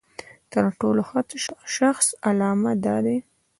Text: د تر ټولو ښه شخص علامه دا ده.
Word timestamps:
د 0.03 0.03
تر 0.53 0.65
ټولو 0.79 1.01
ښه 1.09 1.21
شخص 1.77 2.07
علامه 2.27 2.71
دا 2.85 2.97
ده. 3.05 3.15